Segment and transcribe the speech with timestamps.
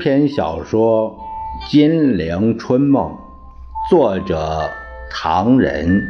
[0.00, 1.14] 篇小说
[1.70, 3.12] 《金陵春梦》，
[3.90, 4.70] 作者
[5.10, 6.02] 唐人，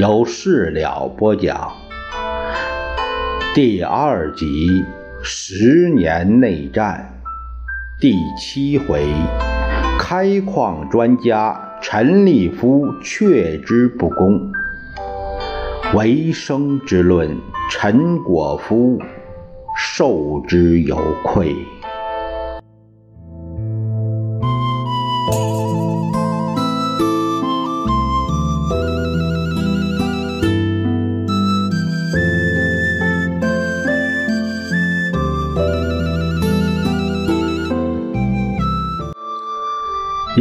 [0.00, 1.70] 由事了播讲。
[3.54, 4.84] 第二集
[5.22, 7.22] 十年内战
[8.00, 9.06] 第七回，
[10.00, 14.50] 开矿专家陈立夫却之不恭，
[15.94, 17.38] 为生之论，
[17.70, 18.98] 陈果夫
[19.76, 21.54] 受之有愧。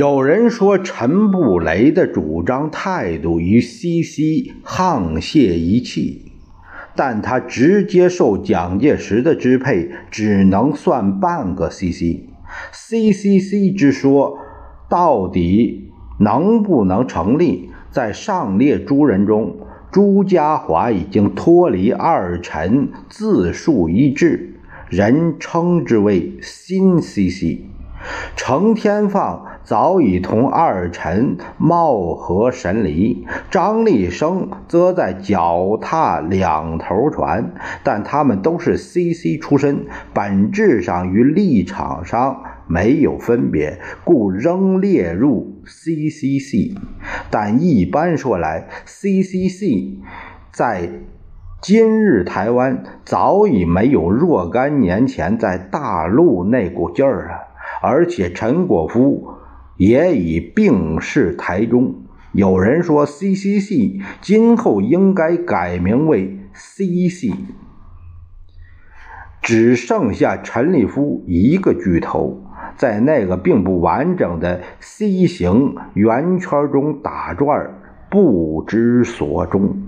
[0.01, 6.31] 有人说陈布雷的主张态度与西西沆瀣一气，
[6.95, 12.31] 但他直接受蒋介石的支配，只能算半个西西。
[12.73, 14.39] CCC 之说
[14.89, 17.69] 到底能不能成立？
[17.91, 19.55] 在上列诸人中，
[19.91, 24.55] 朱家骅已经脱离二陈，自树一帜，
[24.89, 27.59] 人称之为新 CC。
[28.35, 37.53] 程天放早已同二陈貌合神离，张立生则在脚踏两头船，
[37.83, 46.75] 但他们都是 CC 出身，本质上与立场上没有分别，故仍列入 CCC。
[47.29, 49.99] 但一般说来，CCC
[50.51, 50.89] 在
[51.61, 57.51] 今日台湾早已没有若干年前在大陆那股劲儿了。
[57.83, 59.27] 而且陈果夫
[59.77, 61.95] 也已病逝台中。
[62.33, 67.33] 有人说，CCC 今后应该改名为 CC。
[69.41, 72.43] 只剩下陈立夫一个巨头，
[72.77, 77.71] 在那个并不完整的 C 型圆圈中打转，
[78.09, 79.81] 不知所终。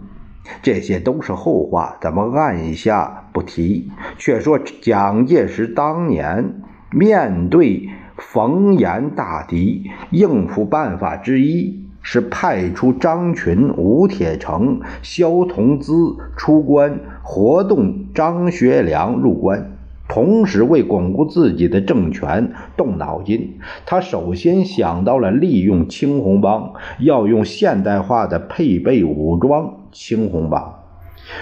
[0.62, 3.92] 这些都是后话，咱们按下不提。
[4.18, 6.62] 却说蒋介石当年。
[6.92, 15.94] 面对逢严大敌，应付办法之一是派出张群、吴铁城、萧同资
[16.35, 19.72] 出关，活动张学良入关，
[20.07, 23.56] 同时为巩固自己的政权动脑筋。
[23.85, 30.75] 他首先想到了利用青红帮，要用现代化的配备武装青红帮。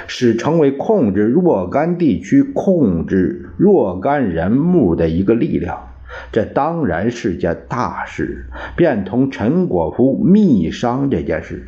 [0.06, 5.91] 使成为控制若干地区、控制若干人物的一个力量，
[6.32, 8.50] 这当然是件大事。
[8.76, 11.68] 便同陈果夫密商这件事。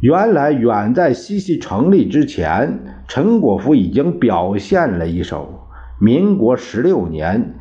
[0.00, 5.68] 原来，远在西西成立之前，陈果夫已经表现了一手。
[5.98, 7.54] 民国十六年。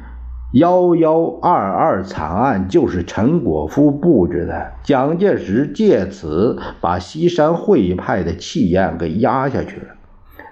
[0.52, 9.99] 幺幺二二惨案就是陈果夫布置的，蒋介石借此把西山会派的气焰给压下去了。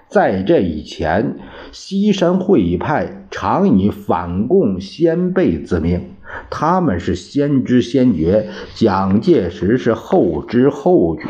[0.08, 1.36] 在这以前，
[1.70, 6.14] 西山会议派常以反共先辈自命，
[6.48, 11.24] 他们是先知先觉，蒋介石是后知后觉，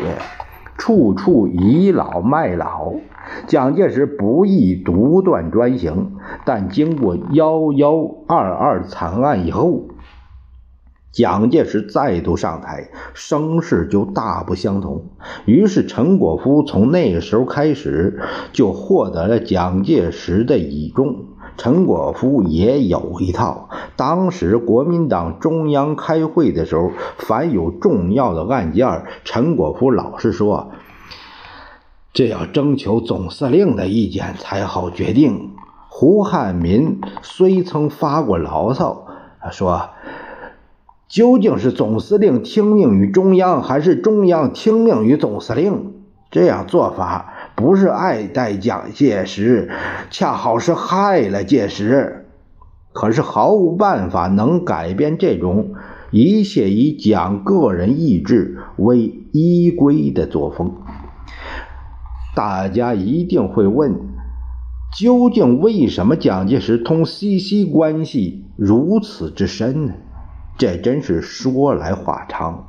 [0.79, 2.95] 处处倚老卖老。
[3.49, 6.13] 蒋介石不易独断专行，
[6.45, 9.89] 但经过幺幺二二惨案以后，
[11.11, 15.07] 蒋介石再度上台，声势就大不相同。
[15.47, 18.21] 于是陈果夫从那个时候开始
[18.53, 21.25] 就获得了蒋介石的倚重。
[21.57, 30.71] 陈果夫也有一套，当时国民党中央开会的时候，凡有重要的案件，陈果夫老是说。
[32.13, 35.53] 这要征求总司令的意见才好决定。
[35.89, 39.07] 胡汉民虽曾发过牢骚，
[39.51, 39.91] 说
[41.09, 45.95] ：“究竟是总司令听命于中央，还是中央听命于总司令？
[46.31, 49.71] 这样做法不是爱戴蒋介石，
[50.11, 52.27] 恰好是害了介石。
[52.93, 55.71] 可是毫无办法能改变这种
[56.11, 60.73] 一切以蒋个人意志为依归的作风。”
[62.37, 63.95] 大家一定会问：
[64.99, 69.95] 究竟为什么蒋介石同西西关系如此之深呢？
[70.59, 72.69] 这真是说来话长。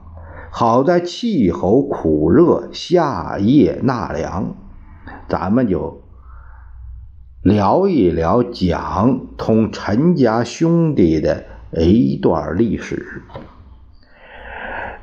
[0.51, 4.55] 好在气候苦热，夏夜纳凉，
[5.27, 6.01] 咱们就
[7.41, 13.23] 聊一聊蒋同陈家兄弟的一段历史。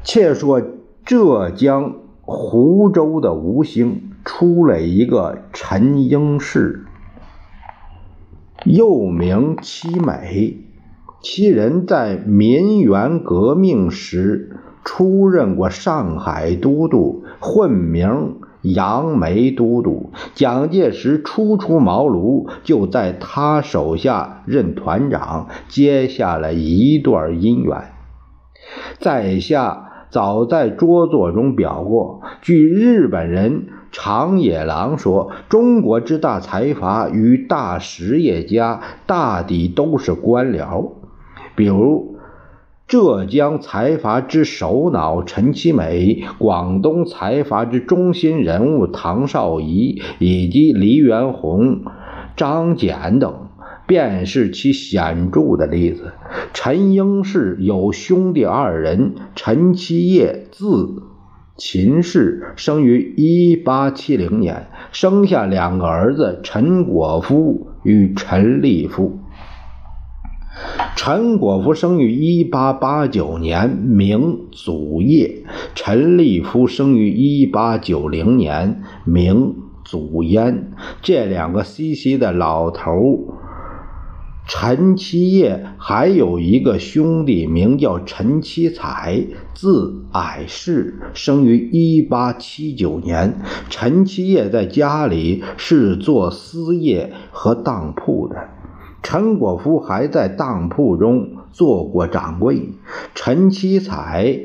[0.02, 0.62] 且说
[1.04, 4.12] 浙江湖州的吴兴。
[4.28, 6.84] 出了一个陈英士，
[8.64, 10.64] 又名七美，
[11.28, 20.12] 其人在民元革命时出任过上海都督，混名杨梅都督。
[20.36, 27.86] 蒋介石初出茅庐，就在他手下任团长，结下了一段姻缘。
[29.00, 33.66] 在下早在拙作中表过，据日本人。
[33.92, 40.90] 长野狼说：“中国之大财阀与大实业家，大抵都是官僚。
[41.56, 42.16] 比如
[42.86, 51.82] 浙江财阀之首脑陈其美，广东财阀之中心人物唐绍仪，以及黎元洪、
[52.36, 53.48] 张謇等，
[53.88, 56.12] 便是其显著的例子。
[56.52, 61.02] 陈英士有兄弟二人，陈其业字。”
[61.58, 69.18] 秦氏生于一八七零年，生下两个儿子陈果夫与陈立夫。
[70.96, 75.44] 陈果夫生于一八八九年，名祖业；
[75.74, 79.54] 陈立夫生于一八九零年，名
[79.84, 80.72] 祖焉。
[81.02, 83.34] 这两个西西的老头。
[84.48, 93.40] 陈七业还有一个兄弟，名叫陈七彩，字矮士，生于一八七九年。
[93.68, 98.36] 陈七业在家里是做私业和当铺的，
[99.08, 102.70] 陈果夫还在当铺中做过掌柜。
[103.14, 104.40] 陈其才。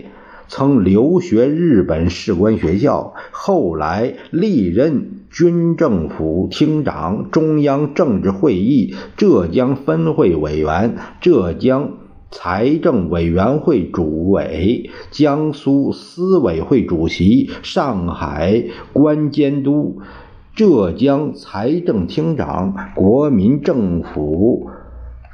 [0.47, 11.93] 曾留学日本士官学校，后来历任军政府厅长、中央政治会议浙江分会委员、浙江
[12.31, 20.01] 财政委员会主委、江苏司委会主席、上海关监督、
[20.53, 24.69] 浙江财政厅长、国民政府。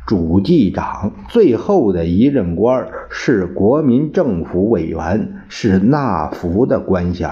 [0.06, 7.30] 主计长最后的一任官是国民政府委员，是纳福的官衔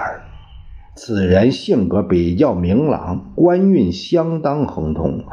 [0.95, 5.23] 此人性格比较明朗，官运相当亨通。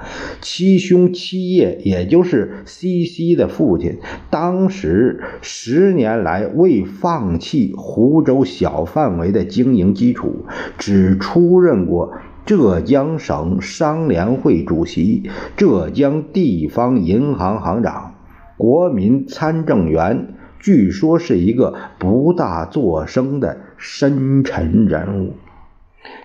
[0.40, 3.98] 七兄七业，也就是西西的父亲，
[4.28, 10.44] 当时十年来未放弃湖州小范围的经营基础，
[10.76, 12.12] 只出任过。
[12.44, 18.14] 浙江省商联会主席、浙江地方银行行长、
[18.56, 25.34] 国民参政员，据说是一个不大作声的深沉人物。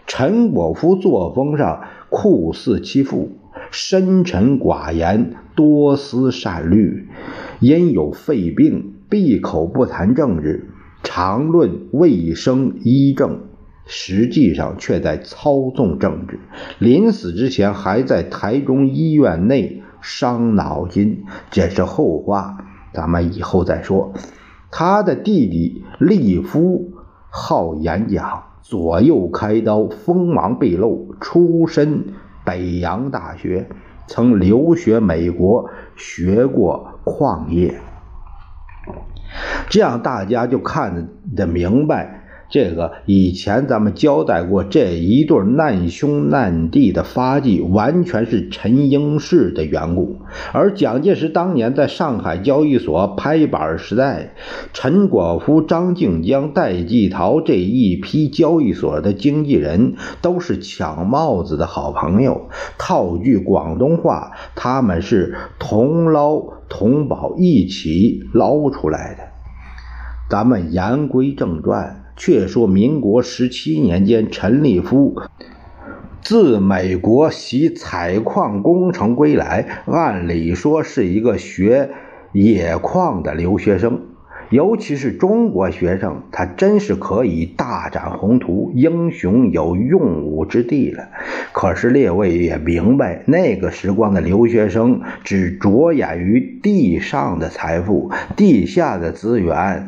[0.07, 3.37] 陈果夫作风上酷似其父，
[3.69, 7.07] 深沉寡言，多思善虑，
[7.59, 10.67] 因有肺病，闭口不谈政治，
[11.03, 13.41] 常论卫生医政。
[13.87, 16.39] 实际上却在操纵政治，
[16.77, 22.57] 临死之前还在台中医院内伤脑筋，这是后话，
[22.93, 24.13] 咱们以后再说。
[24.69, 26.91] 他的弟弟利夫
[27.29, 32.03] 好演讲，左右开刀，锋芒毕露，出身
[32.43, 33.69] 北洋大学，
[34.07, 37.79] 曾留学美国，学过矿业，
[39.69, 42.16] 这样大家就看得明白。
[42.49, 50.15] 这个以前咱们交代过，这一对难兄难弟的发迹，完全是陈英士的缘故。
[50.53, 54.33] 而蒋介石当年在上海交易所拍板时代，
[54.71, 62.47] 陈果夫、张静江、戴季陶这一批交易所的经纪人，都是抢帽子的好朋友。
[62.77, 69.23] 套句广东话，他们是同捞同保，一起捞出来的。
[70.29, 72.03] 咱们言归正传。
[72.17, 75.15] 却说民国十七年间，陈立夫
[76.21, 81.91] 自美国习采矿工程归来，按理说是一个学
[82.33, 84.01] 冶矿的留学生，
[84.49, 91.07] 尤其是中国学生，他真是可以大展宏图，英雄有用武之地了。
[91.53, 99.87] 可是列位也明白，那个时光的留学生只着眼于地上的财富，地下的资源，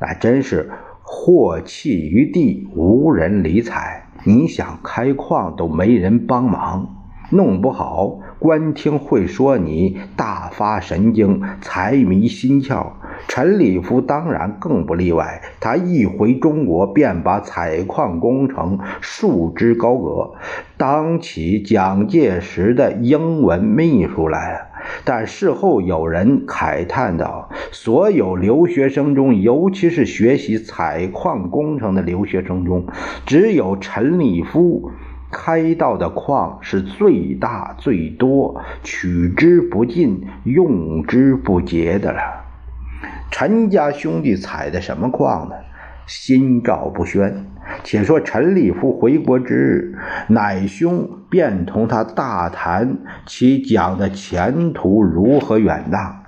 [0.00, 0.70] 那真是。
[1.12, 4.04] 祸弃于地，无人理睬。
[4.22, 6.88] 你想开矿都没人帮忙，
[7.32, 12.92] 弄不好官厅会说你大发神经、财迷心窍。
[13.26, 15.42] 陈立夫当然更不例外。
[15.58, 20.34] 他一回中国，便把采矿工程束之高阁，
[20.76, 24.69] 当起蒋介石的英文秘书来了。
[25.04, 32.86] 但事后有人慨叹道：“所有留学生中，尤其是学习采矿工程的留学生中，
[33.26, 34.90] 只有陈立夫
[35.30, 42.20] 开到的矿是最大最多，取之不尽，用之不竭的了。
[43.30, 45.54] 陈家兄弟采的什么矿呢？
[46.06, 47.46] 心照不宣。
[47.84, 49.94] 且说陈立夫回国之日，
[50.28, 56.22] 乃兄便同他大谈其讲的前途如何远大，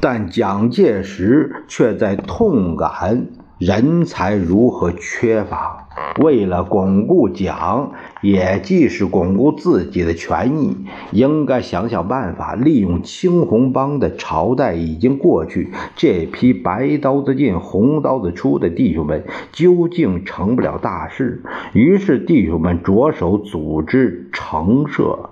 [0.00, 3.26] 但蒋介石却在痛感
[3.58, 5.81] 人才如何缺乏。
[6.20, 10.76] 为了巩固蒋，也既是巩固自己的权益，
[11.10, 21.42] 应该想想办法，利用青红帮的朝代已经过去，这批白刀子进红刀子出的弟兄们究竟成不了大事。
[21.72, 25.30] 于是弟兄们着手组织城社。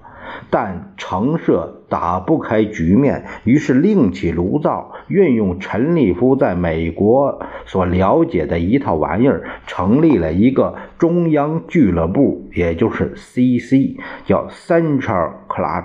[0.51, 15.85] 但城社打不开局面，于是另起炉灶，运用陈立夫在美国所了解的一套玩意儿，成立了一个中央俱乐部，也就是 CC，叫 Central Club。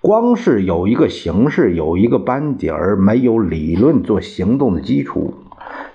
[0.00, 5.34] 光是有一个形式，有一个班底儿，没有理论做行动的基础。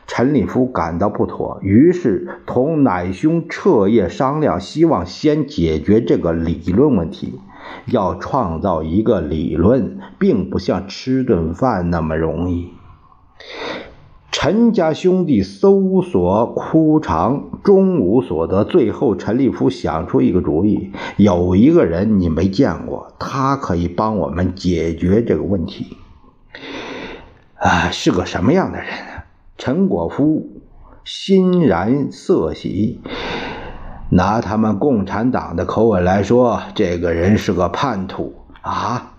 [0.08, 7.40] 陈立夫感到不妥，于是同乃兄彻夜商量，希望先解决这个理论问题。
[7.86, 12.74] 要创造一个理论，并不像吃顿饭那么容易。
[14.32, 18.66] 陈家兄弟搜索枯肠，终无所得。
[18.66, 25.96] 最后，陈立夫想出一个主意：有一个人你没见过，他可以帮我们解决这个问题。
[27.56, 28.88] 啊，是个什么样的人？
[29.56, 30.62] 陈果夫
[31.06, 33.02] 欣然色喜，
[34.10, 39.14] 拿他们共产党的口吻来说，这个人是个叛徒啊！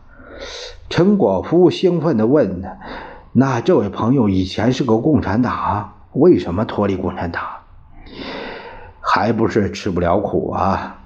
[0.90, 2.62] 陈果夫兴奋地问
[3.32, 7.42] ：“那这位朋友以前是个共产党，为什么脱离共产党？
[9.00, 10.98] 还不是吃不了苦啊？”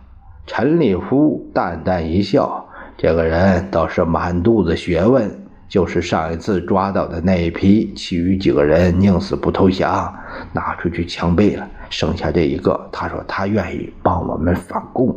[0.46, 2.66] 陈立夫淡淡一笑
[2.96, 10.14] ：“这个人倒是满肚子学问。”就是上一次抓到的那一批，其余几个人宁死不投降，
[10.52, 11.68] 拿出去枪毙了。
[11.90, 15.14] 剩下这一个，他说他愿意帮我们反共。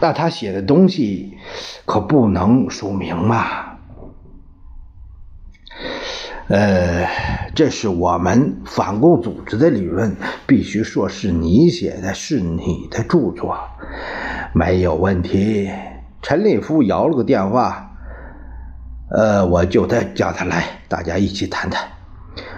[0.00, 1.34] 那他写的东西
[1.84, 3.76] 可不能署名嘛？
[6.48, 7.06] 呃，
[7.54, 13.56] 这是我们反共组织的理论，必须说是你写的，是你的著作，
[14.54, 15.70] 没有问题。
[16.22, 17.83] 陈立夫摇了个电话。
[19.16, 21.88] 呃，我就得叫他来，大家一起谈谈。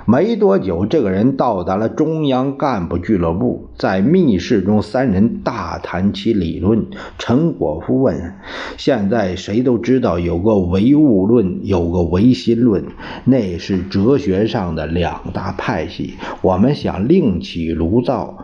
[0.06, 6.86] 没多久，这个人到达了中央干部俱乐部，在密室中，三人大谈其理论。
[7.18, 8.36] 陈果夫问
[8.78, 12.84] ：“现在谁都知道有个唯物论，有个唯心论，
[13.24, 16.14] 那是哲学上的两大派系。
[16.40, 18.38] 我们想另起炉灶。”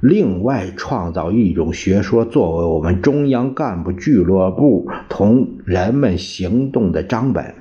[0.00, 7.54] 另外创造一种学说，作为我们中央干部俱乐部同人们行动的章本。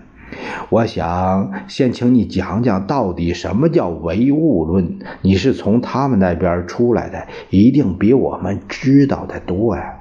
[0.69, 4.99] 我想先请你讲讲，到底什么叫唯物论？
[5.23, 9.95] 你是从他们那边出来的，一定比我们知道的多呀。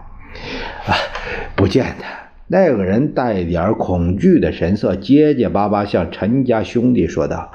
[0.87, 0.93] 啊，
[1.57, 2.05] 不见得。
[2.49, 7.51] 那个人带点恐惧的神色，结结巴巴向陈家兄弟说道：“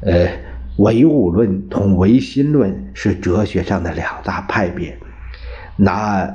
[0.00, 0.28] 呃。”
[0.76, 4.98] 唯物论同唯心论是哲学上的两大派别。
[5.76, 6.28] 拿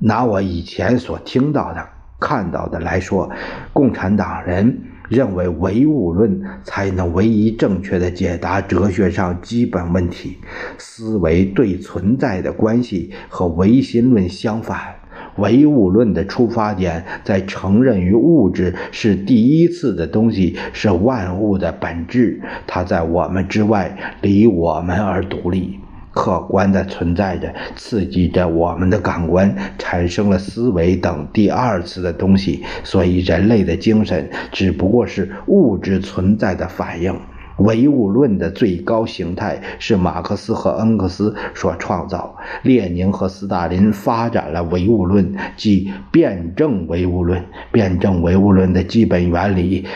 [0.00, 1.88] 拿我以前所听到的、
[2.18, 3.30] 看到的来说，
[3.72, 10.38] 共产党人认为唯物论才能唯一正确的解答哲学上基本问题，
[10.78, 14.95] 思维对存在的关系和唯心论相反。
[15.38, 25.78] 唯物论的出发点在承认于物质是第一次的东西，是万物的本质，它在我们之外，离我们而独立，
[26.12, 32.64] 客观的存在着，刺激着我们的感官，产生了思维等第二次的东西。
[32.82, 37.14] 所以，人类的精神只不过是物质存在的反应。
[37.58, 47.46] 唯物论的最高形态是马克思和恩格斯所创造，列宁和斯大林发展了唯物论，即辩证唯物论。
[47.72, 49.86] 辩证唯物论的基本原理，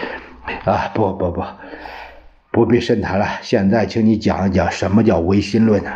[0.65, 1.45] 啊，不不不，
[2.51, 3.27] 不必深谈了。
[3.43, 5.91] 现在，请你讲一讲什么叫唯心论呢？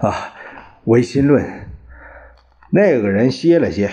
[0.00, 0.32] 啊，
[0.84, 1.44] 唯心论，
[2.70, 3.90] 那个人歇了歇，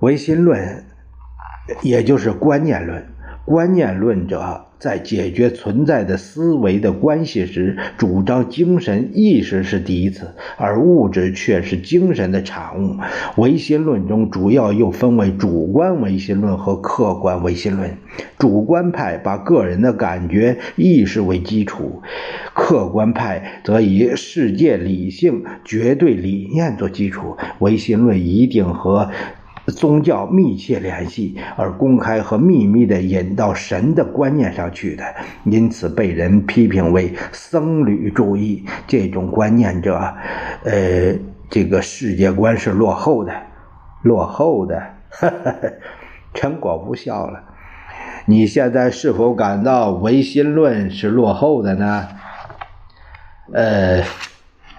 [0.00, 0.84] 唯心论，
[1.82, 3.09] 也就是观念论。
[3.50, 12.96] 观念论者在解决存在的思维的关系时，主张精神意识是第一次，而物质却是精神的产物。
[13.34, 17.90] 唯心论中主要又分为主观唯心论和客观唯心论。
[18.38, 22.00] 主观派把个人的感觉意识为基础，
[22.54, 27.36] 客观派则以世界理性绝对理念做基础。
[27.58, 29.10] 唯心论一定和。
[29.70, 35.04] 宗教密切联系，而公开和秘密地引到神的观念上去的，
[35.44, 38.64] 因此被人批评为僧侣主义。
[38.86, 40.14] 这种观念者，
[40.64, 41.14] 呃，
[41.48, 43.32] 这个世界观是落后的，
[44.02, 44.82] 落后的。
[46.34, 47.42] 陈果夫笑了。
[48.26, 52.08] 你现在是否感到唯心论是落后的呢？
[53.52, 54.02] 呃，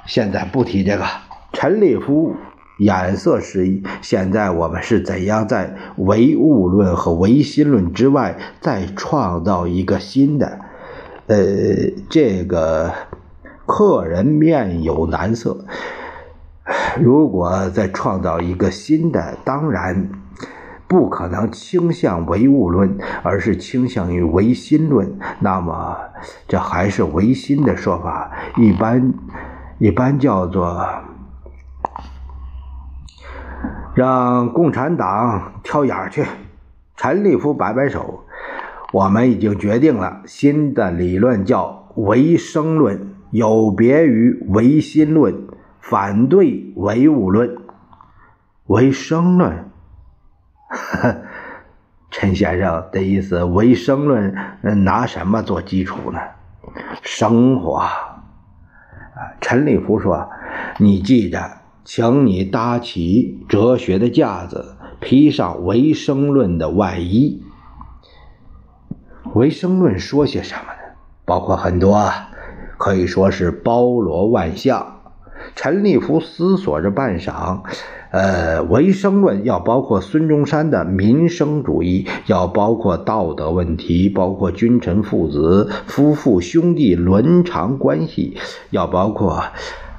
[0.05, 1.05] 现在不提这个。
[1.53, 2.35] 陈立夫。
[2.81, 10.59] 眼色示意，现在我们是怎样在唯物论和唯心论之外再创造一个新的？
[11.27, 11.37] 呃，
[12.09, 12.91] 这个
[13.67, 15.63] 客人面有难色。
[16.99, 20.09] 如果再创造一个新的，当然
[20.87, 25.19] 不可能倾向唯物论，而是倾向于唯心论。
[25.39, 25.95] 那么，
[26.47, 29.13] 这还是唯心的说法，一般
[29.77, 30.83] 一般叫做。
[33.93, 36.25] 让共产党挑眼去。
[36.95, 38.25] 陈立夫摆摆手
[38.93, 45.47] ：“我们已经决定了，新的理论叫唯生论，有别于唯心论，
[45.79, 47.57] 反对唯物论。
[48.67, 49.69] 唯生论，
[52.11, 54.33] 陈先生的意思，唯生论
[54.85, 56.19] 拿什么做基础呢？
[57.01, 57.77] 生活。”
[59.13, 60.29] 啊，陈立夫说
[60.79, 61.39] ：“你记着。”
[61.83, 67.41] 请你搭起哲学的架子，披上唯生论的外衣。
[69.33, 70.95] 唯生论说些什么呢？
[71.25, 72.11] 包括很多，
[72.77, 74.99] 可以说是包罗万象。
[75.55, 77.61] 陈立夫思索着半晌，
[78.11, 88.37] 呃，唯生论要包括孙中山的民生主义，要包括道德问题，包括君臣父子、夫妇兄弟伦常关系，
[88.69, 89.45] 要包括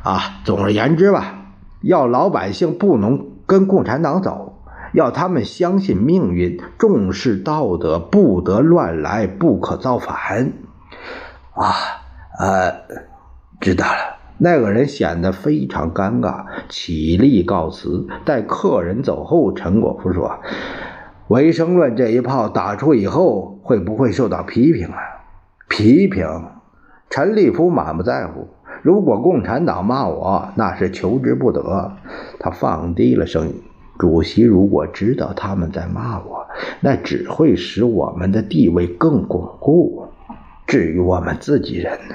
[0.05, 1.42] 啊，总而言之吧。
[1.83, 10.53] 要老百姓不能跟共产党走，要他们相信命运，重视道德，不得乱来，不可造反。
[11.55, 11.75] 啊，
[12.39, 12.73] 呃，
[13.61, 14.19] 知道了。
[14.39, 18.07] 那个人显得非常尴尬，起立告辞。
[18.25, 20.41] 待客人走后，陈果夫说
[21.29, 24.99] ：“唯生论这一炮打出以后，会不会受到批评啊？”
[25.69, 26.27] 批评？
[27.09, 28.49] 陈立夫满不在乎。
[28.83, 31.93] 如果共产党骂我，那是求之不得。
[32.41, 33.63] 他放低了声音
[33.97, 36.45] ：“主席，如果知道他们在骂我，
[36.81, 40.09] 那只会使我们的地位更巩固。
[40.67, 42.15] 至于我们自己人呢，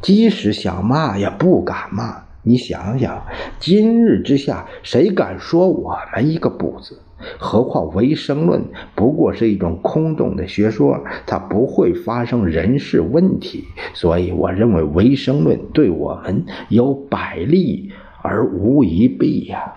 [0.00, 2.22] 即使想骂也不敢骂。
[2.42, 3.22] 你想想，
[3.60, 6.98] 今日之下，谁敢说我们一个不字？”
[7.38, 8.62] 何况唯生论
[8.94, 19.74] 不过是一种空洞的学说，它不会发生人事问题，所以我认为唯生论对我们有百利而无一弊呀。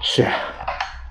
[0.00, 0.24] 是，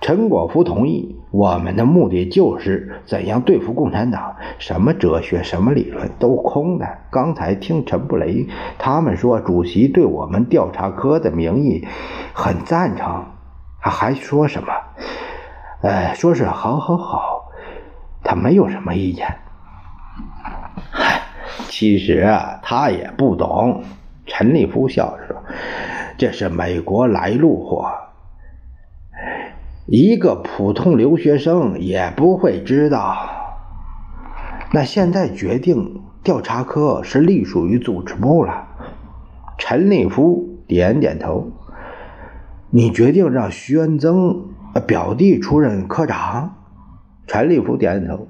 [0.02, 1.15] 陈果夫同意。
[1.30, 6.88] 我们的目的就是怎样对付共产党，什么哲学、什么理论都空的。
[7.12, 8.47] 刚才听陈布雷
[8.80, 11.86] 他们说，主席对我们调查科的名义
[12.34, 13.26] 很赞成。
[13.89, 14.73] 还说什么？
[15.82, 17.52] 呃，说是好，好，好，
[18.23, 19.38] 他没有什么意见。
[20.91, 21.21] 嗨，
[21.69, 23.84] 其实啊，他也不懂。
[24.26, 25.43] 陈立夫笑着说
[26.17, 27.91] ：“这是美国来路货，
[29.86, 33.30] 一个普通留学生也不会知道。”
[34.73, 38.67] 那现在决定调查科是隶属于组织部了。
[39.58, 41.52] 陈立夫点点头。
[42.69, 44.47] 你决定让徐恩增
[44.86, 46.56] 表弟出任科长？
[47.25, 48.27] 陈立夫点点头。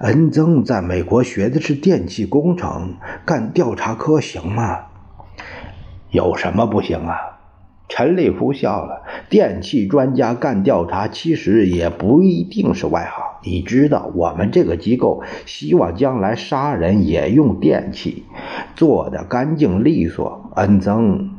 [0.00, 4.80] 恩增在美国学的是电气工程，干调查科行吗？
[6.10, 7.16] 有什么不行啊？
[7.88, 9.02] 陈立夫笑了。
[9.30, 13.24] 电气专家干调查，其实也不一定是外行。
[13.42, 18.24] 你知道，我们这个机构希望将来杀人也用电器，
[18.76, 20.50] 做的干净利索。
[20.56, 21.30] 恩增。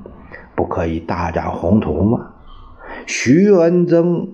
[0.54, 2.31] 不可以大展宏图吗？
[3.06, 4.30] 徐恩增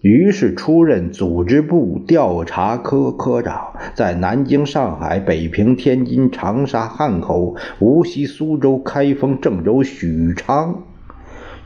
[0.00, 10.84] 于是出任组织部调查科科长，在南京、上海、北平、天津、长沙、汉口、无锡、苏州、开封、郑州、许昌，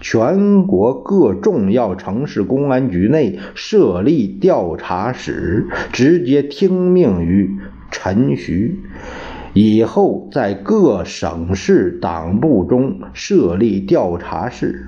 [0.00, 7.58] 全国各重要城市公安局内设立调查室，直接听命于
[7.90, 8.80] 陈徐。
[9.52, 14.86] 以后在各省市党部中设立调查室。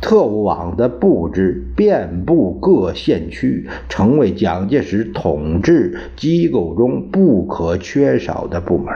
[0.00, 8.94] 特务网的布置遍布各县区，成为蒋介石统治机构中不可缺少的部门。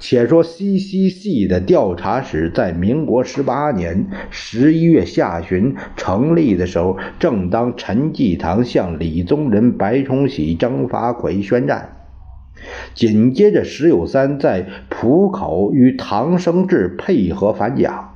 [0.00, 11.96] 且说 CCC 的调查室在民国十八年十一月下旬成立的时候，正当陈济棠向李宗仁、白崇禧、张发奎宣战。
[12.94, 18.11] 紧接着，石友三在浦口与唐生智配合反蒋。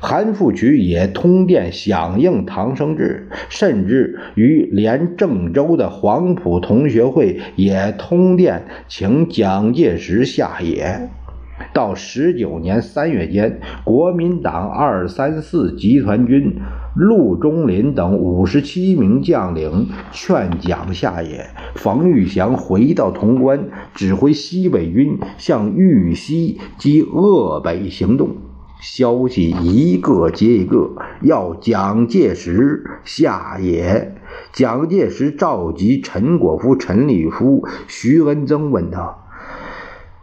[0.00, 11.08] 韩复榘也通电响应唐生智，甚至于连郑州的黄埔同学会也通电请蒋介石下野。
[11.74, 16.54] 到十九年三月间，国民党二三四集团军
[16.94, 23.58] 陆中林等五十七名将领劝蒋下野，冯玉祥回到潼关，
[23.94, 28.28] 指挥西北军向豫西及鄂北行动。
[28.80, 34.14] 消息一个接一个，要蒋介石下野。
[34.52, 39.26] 蒋介石召集陈果夫、陈立夫、徐文增，问道：“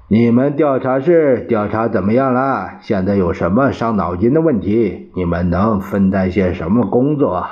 [0.07, 2.79] 你们调查室调查怎么样了？
[2.81, 5.11] 现在有什么伤脑筋的问题？
[5.15, 7.45] 你们能分担些什么工作？”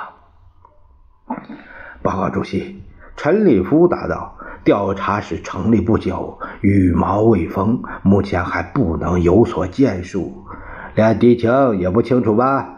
[2.02, 2.82] 报告主席，
[3.16, 10.44] 陈立夫答道：“调查室成立不久，羽毛未丰，目前还不能有所建树。”
[10.94, 12.68] 连敌情也不清楚吧？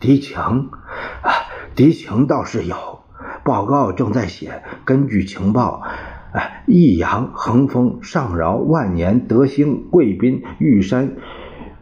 [0.00, 0.36] 敌情
[1.22, 1.30] 啊，
[1.74, 3.00] 敌情倒是有，
[3.44, 4.62] 报告正在写。
[4.84, 5.82] 根据情报，
[6.32, 11.12] 哎，益阳、恒丰、上饶、万年、德兴、贵宾、玉山。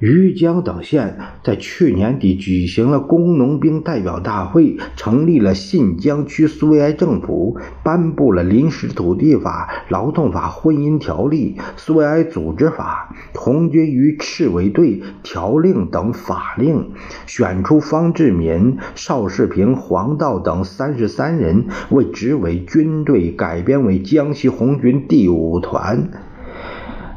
[0.03, 16.91] 余江等县在去年底举行了工农兵代表大会，成立了信江区苏维埃政府，颁布了临时土地法、劳动法、婚姻条例、苏维埃组织法、红军与赤卫队条令等法令，
[17.27, 26.11] 选出方志敏、邵世平、黄道等三十三人为执委，军队改编为江西红军第五团。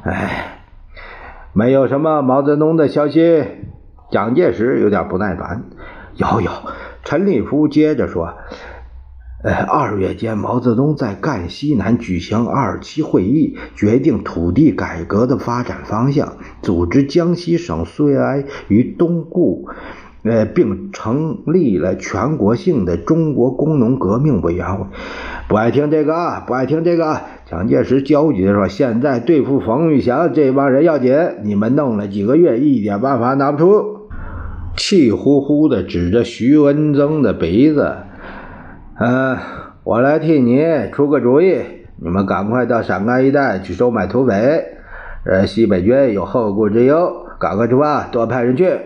[0.03, 0.51] 哎。
[1.57, 3.45] 没有什么毛泽东的消息，
[4.11, 5.63] 蒋介石有点不耐烦。
[6.15, 6.51] 有有，
[7.05, 8.33] 陈立夫接着说
[9.41, 19.69] ：“呃，二月间，毛泽东在赣西南举行二期会议，决定土地改革的发展方向，组织江西省苏维埃与东固，
[20.23, 24.87] 呃，并成立了全国性的中国工农革命委员会。”
[25.47, 27.21] 不爱听这个，不爱听这个。
[27.45, 34.07] 蒋介石焦急地说：“现在对付冯玉祥这帮人要紧，你们弄了几个月，一点办法拿不出。”
[34.75, 37.95] 气呼呼地指着徐文增的鼻子
[38.99, 39.37] ：“嗯，
[39.83, 41.61] 我来替你出个主意，
[42.01, 44.65] 你们赶快到陕甘一带去收买土匪。
[45.25, 48.79] 呃，西北军有后顾之忧，赶快出发，多派人去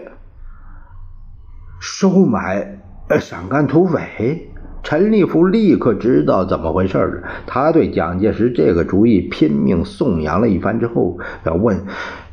[1.80, 2.80] 收买
[3.22, 4.49] 陕甘土匪。”
[4.89, 7.21] 陈立夫立刻知道怎么回事了。
[7.45, 11.80] 他对蒋介石这个主意拼命颂扬了一番之后，要问：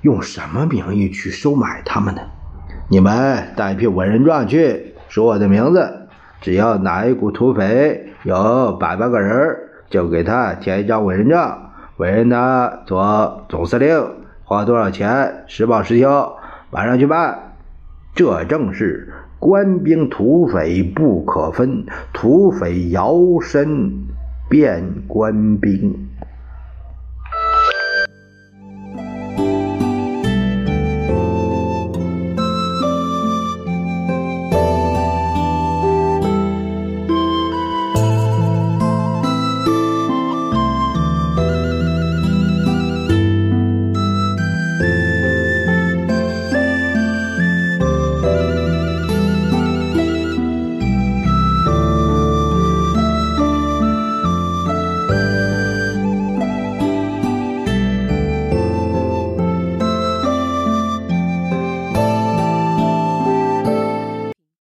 [0.00, 2.22] 用什么名义去收买他们呢？
[2.88, 6.08] 你们带一批委任状去，说我的名字，
[6.40, 9.54] 只要哪一股土匪有百八个人，
[9.90, 14.02] 就给他填一张委任状，委任他做总司令，
[14.44, 16.38] 花多少钱，实报实销，
[16.70, 17.52] 马上去办。
[18.14, 19.12] 这正是。
[19.38, 23.92] 官兵土匪不可分，土匪摇身
[24.48, 25.94] 变官兵。